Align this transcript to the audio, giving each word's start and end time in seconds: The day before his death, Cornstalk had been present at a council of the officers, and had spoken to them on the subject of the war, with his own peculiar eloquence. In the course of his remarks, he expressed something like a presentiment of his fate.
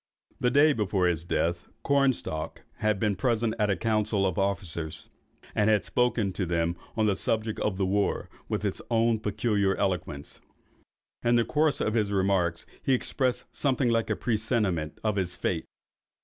The 0.39 0.49
day 0.49 0.73
before 0.73 1.05
his 1.05 1.23
death, 1.23 1.67
Cornstalk 1.83 2.63
had 2.77 2.99
been 2.99 3.15
present 3.15 3.53
at 3.59 3.69
a 3.69 3.75
council 3.75 4.25
of 4.25 4.33
the 4.33 4.41
officers, 4.41 5.09
and 5.53 5.69
had 5.69 5.85
spoken 5.85 6.33
to 6.33 6.47
them 6.47 6.75
on 6.97 7.05
the 7.05 7.15
subject 7.15 7.59
of 7.59 7.77
the 7.77 7.85
war, 7.85 8.27
with 8.49 8.63
his 8.63 8.81
own 8.89 9.19
peculiar 9.19 9.75
eloquence. 9.75 10.41
In 11.23 11.35
the 11.35 11.45
course 11.45 11.79
of 11.79 11.93
his 11.93 12.11
remarks, 12.11 12.65
he 12.81 12.93
expressed 12.95 13.45
something 13.55 13.89
like 13.89 14.09
a 14.09 14.15
presentiment 14.15 14.99
of 15.03 15.17
his 15.17 15.35
fate. 15.35 15.65